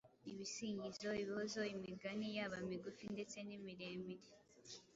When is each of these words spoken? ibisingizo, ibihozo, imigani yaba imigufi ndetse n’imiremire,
ibisingizo, 0.31 1.09
ibihozo, 1.21 1.61
imigani 1.75 2.27
yaba 2.37 2.55
imigufi 2.63 3.03
ndetse 3.13 3.37
n’imiremire, 3.47 4.27